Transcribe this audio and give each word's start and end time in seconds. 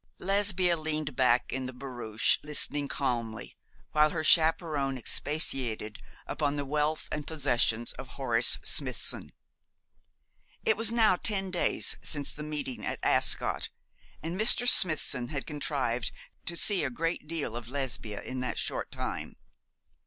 Lesbia 0.17 0.75
leaned 0.77 1.15
back 1.15 1.53
in 1.53 1.67
the 1.67 1.73
barouche 1.73 2.39
listening 2.43 2.87
calmly, 2.87 3.55
while 3.91 4.09
her 4.09 4.23
chaperon 4.23 4.97
expatiated 4.97 5.99
upon 6.25 6.55
the 6.55 6.65
wealth 6.65 7.07
and 7.11 7.27
possessions 7.27 7.93
of 7.99 8.07
Horace 8.17 8.57
Smithson. 8.63 9.31
It 10.65 10.75
was 10.75 10.91
now 10.91 11.17
ten 11.17 11.51
days 11.51 11.97
since 12.01 12.31
the 12.31 12.41
meeting 12.41 12.83
at 12.83 12.97
Ascot, 13.03 13.69
and 14.23 14.41
Mr. 14.41 14.67
Smithson 14.67 15.27
had 15.27 15.45
contrived 15.45 16.11
to 16.45 16.57
see 16.57 16.83
a 16.83 16.89
great 16.89 17.27
deal 17.27 17.55
of 17.55 17.67
Lesbia 17.67 18.23
in 18.23 18.39
that 18.39 18.57
short 18.57 18.89
time. 18.91 19.35